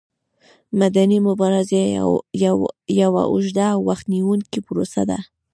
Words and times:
مدني 0.79 1.17
مبارزه 1.27 1.81
یوه 3.01 3.21
اوږده 3.31 3.65
او 3.73 3.79
وخت 3.89 4.05
نیوونکې 4.13 4.59
پروسه 4.67 5.01
ده. 5.09 5.19